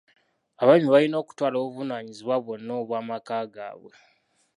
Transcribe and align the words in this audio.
Abaami 0.61 0.87
balina 0.93 1.15
okutwala 1.19 1.55
obuvunaanyibwa 1.59 2.35
bwonna 2.43 2.71
obw'amaka 2.81 3.37
gaabwe. 3.53 3.93